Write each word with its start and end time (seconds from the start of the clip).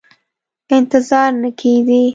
انتظار 0.77 1.31
نه 1.43 1.49
کېدی. 1.59 2.03